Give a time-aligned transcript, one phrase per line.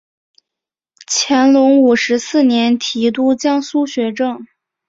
[1.05, 4.47] 乾隆五十四年提督江苏学政。